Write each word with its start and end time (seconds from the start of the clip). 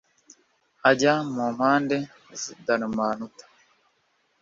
ajya 0.89 1.13
mu 1.33 1.45
mpande 1.55 1.97
z 2.39 2.41
i 2.51 2.53
Dalumanuta 2.65 3.45